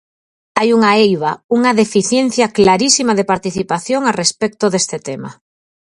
Hai 0.57 0.69
unha 0.77 0.91
eiva, 1.05 1.31
unha 1.57 1.71
deficiencia 1.81 2.45
clarísima 2.57 3.13
de 3.15 3.27
participación 3.31 4.01
a 4.05 4.15
respecto 4.21 4.65
deste 4.73 4.97
tema. 5.07 5.31